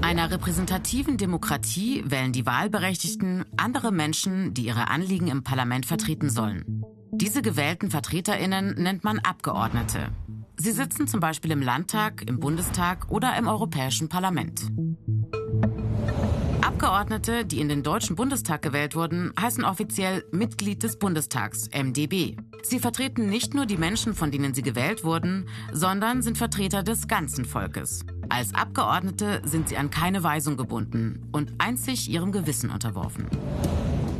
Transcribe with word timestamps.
In 0.00 0.06
einer 0.06 0.30
repräsentativen 0.30 1.18
Demokratie 1.18 2.02
wählen 2.06 2.32
die 2.32 2.46
Wahlberechtigten 2.46 3.44
andere 3.58 3.92
Menschen, 3.92 4.54
die 4.54 4.64
ihre 4.64 4.88
Anliegen 4.88 5.28
im 5.28 5.44
Parlament 5.44 5.84
vertreten 5.84 6.30
sollen. 6.30 6.86
Diese 7.12 7.42
gewählten 7.42 7.90
Vertreterinnen 7.90 8.82
nennt 8.82 9.04
man 9.04 9.18
Abgeordnete. 9.18 10.08
Sie 10.56 10.72
sitzen 10.72 11.06
zum 11.06 11.20
Beispiel 11.20 11.50
im 11.50 11.60
Landtag, 11.60 12.24
im 12.26 12.40
Bundestag 12.40 13.10
oder 13.10 13.36
im 13.36 13.46
Europäischen 13.46 14.08
Parlament. 14.08 14.62
Abgeordnete, 16.80 17.44
die 17.44 17.60
in 17.60 17.68
den 17.68 17.82
Deutschen 17.82 18.16
Bundestag 18.16 18.62
gewählt 18.62 18.94
wurden, 18.94 19.34
heißen 19.38 19.66
offiziell 19.66 20.24
Mitglied 20.32 20.82
des 20.82 20.98
Bundestags, 20.98 21.68
MdB. 21.74 22.36
Sie 22.62 22.78
vertreten 22.78 23.28
nicht 23.28 23.52
nur 23.52 23.66
die 23.66 23.76
Menschen, 23.76 24.14
von 24.14 24.30
denen 24.30 24.54
sie 24.54 24.62
gewählt 24.62 25.04
wurden, 25.04 25.46
sondern 25.74 26.22
sind 26.22 26.38
Vertreter 26.38 26.82
des 26.82 27.06
ganzen 27.06 27.44
Volkes. 27.44 28.06
Als 28.30 28.54
Abgeordnete 28.54 29.42
sind 29.44 29.68
sie 29.68 29.76
an 29.76 29.90
keine 29.90 30.22
Weisung 30.22 30.56
gebunden 30.56 31.28
und 31.32 31.52
einzig 31.58 32.08
ihrem 32.08 32.32
Gewissen 32.32 32.70
unterworfen. 32.70 33.26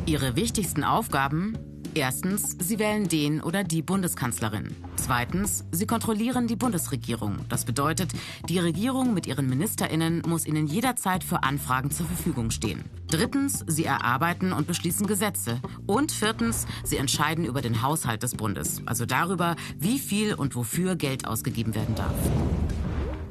Ihre 0.05 0.35
wichtigsten 0.35 0.83
Aufgaben 0.83 1.57
Erstens, 1.93 2.55
sie 2.57 2.79
wählen 2.79 3.09
den 3.09 3.41
oder 3.41 3.65
die 3.65 3.81
Bundeskanzlerin. 3.81 4.73
Zweitens, 4.95 5.65
sie 5.71 5.85
kontrollieren 5.85 6.47
die 6.47 6.55
Bundesregierung. 6.55 7.39
Das 7.49 7.65
bedeutet, 7.65 8.11
die 8.47 8.59
Regierung 8.59 9.13
mit 9.13 9.27
ihren 9.27 9.47
Ministerinnen 9.47 10.21
muss 10.25 10.45
ihnen 10.45 10.67
jederzeit 10.67 11.21
für 11.21 11.43
Anfragen 11.43 11.91
zur 11.91 12.05
Verfügung 12.05 12.49
stehen. 12.49 12.85
Drittens, 13.07 13.65
sie 13.67 13.83
erarbeiten 13.83 14.53
und 14.53 14.67
beschließen 14.67 15.05
Gesetze. 15.05 15.59
Und 15.85 16.13
viertens, 16.13 16.65
sie 16.85 16.95
entscheiden 16.95 17.43
über 17.43 17.61
den 17.61 17.81
Haushalt 17.81 18.23
des 18.23 18.35
Bundes, 18.35 18.81
also 18.85 19.05
darüber, 19.05 19.57
wie 19.77 19.99
viel 19.99 20.33
und 20.33 20.55
wofür 20.55 20.95
Geld 20.95 21.27
ausgegeben 21.27 21.75
werden 21.75 21.95
darf. 21.95 22.15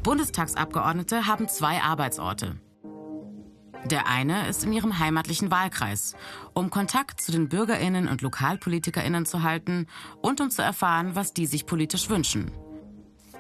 Bundestagsabgeordnete 0.03 1.27
haben 1.27 1.49
zwei 1.49 1.81
Arbeitsorte. 1.81 2.57
Der 3.87 4.07
eine 4.07 4.47
ist 4.49 4.65
in 4.65 4.73
ihrem 4.73 4.99
heimatlichen 4.99 5.51
Wahlkreis, 5.51 6.15
um 6.53 6.71
Kontakt 6.71 7.21
zu 7.21 7.33
den 7.33 7.49
Bürgerinnen 7.49 8.09
und 8.09 8.21
Lokalpolitikerinnen 8.21 9.25
zu 9.25 9.43
halten 9.43 9.87
und 10.21 10.41
um 10.41 10.51
zu 10.51 10.63
erfahren, 10.63 11.15
was 11.15 11.33
die 11.33 11.47
sich 11.47 11.67
politisch 11.67 12.11
wünschen. 12.11 12.53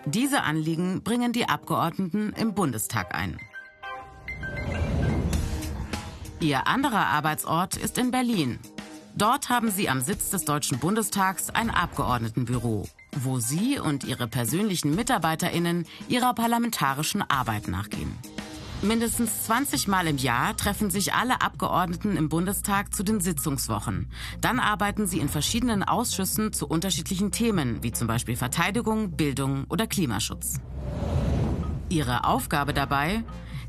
Diese 0.06 0.42
Anliegen 0.42 1.02
bringen 1.02 1.32
die 1.32 1.48
Abgeordneten 1.48 2.32
im 2.32 2.55
Bundestag 2.55 3.14
ein. 3.14 3.38
Ihr 6.41 6.66
anderer 6.66 7.06
Arbeitsort 7.06 7.77
ist 7.77 7.98
in 7.98 8.10
Berlin. 8.10 8.58
Dort 9.14 9.50
haben 9.50 9.70
sie 9.70 9.91
am 9.91 10.00
Sitz 10.00 10.30
des 10.30 10.47
Deutschen 10.47 10.78
Bundestags 10.78 11.50
ein 11.50 11.69
Abgeordnetenbüro, 11.69 12.88
wo 13.16 13.38
sie 13.38 13.78
und 13.78 14.04
ihre 14.04 14.27
persönlichen 14.27 14.94
Mitarbeiterinnen 14.94 15.86
ihrer 16.08 16.32
parlamentarischen 16.32 17.22
Arbeit 17.28 17.69
nachgehen. 17.69 18.16
Mindestens 18.82 19.44
20 19.44 19.88
Mal 19.88 20.06
im 20.06 20.16
Jahr 20.16 20.56
treffen 20.56 20.88
sich 20.88 21.12
alle 21.12 21.42
Abgeordneten 21.42 22.16
im 22.16 22.30
Bundestag 22.30 22.94
zu 22.94 23.02
den 23.02 23.20
Sitzungswochen. 23.20 24.08
Dann 24.40 24.58
arbeiten 24.58 25.06
sie 25.06 25.18
in 25.18 25.28
verschiedenen 25.28 25.82
Ausschüssen 25.82 26.54
zu 26.54 26.66
unterschiedlichen 26.66 27.30
Themen, 27.30 27.82
wie 27.82 27.92
zum 27.92 28.06
Beispiel 28.06 28.36
Verteidigung, 28.36 29.10
Bildung 29.18 29.66
oder 29.68 29.86
Klimaschutz. 29.86 30.60
Ihre 31.90 32.24
Aufgabe 32.24 32.72
dabei? 32.72 33.22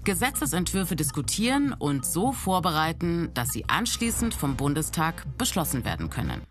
Gesetzesentwürfe 0.05 0.95
diskutieren 0.95 1.73
und 1.73 2.05
so 2.05 2.31
vorbereiten, 2.31 3.31
dass 3.33 3.49
sie 3.49 3.67
anschließend 3.67 4.33
vom 4.33 4.55
Bundestag 4.55 5.25
beschlossen 5.37 5.83
werden 5.83 6.09
können. 6.09 6.41